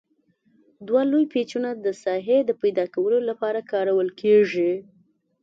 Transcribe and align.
دوه 0.87 1.01
لوی 1.11 1.25
پیچونه 1.33 1.69
د 1.73 1.87
ساحې 2.03 2.37
د 2.43 2.51
پیداکولو 2.61 3.19
لپاره 3.29 3.59
کارول 3.71 4.09
کیږي. 4.21 4.73